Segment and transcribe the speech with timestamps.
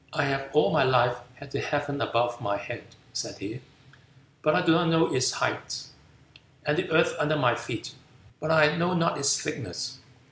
[0.13, 3.61] "I have all my life had the heaven above my head," said he,
[4.41, 5.83] "but I do not know its height;
[6.65, 7.93] and the earth under my feet,
[8.39, 9.99] but I know not its thickness.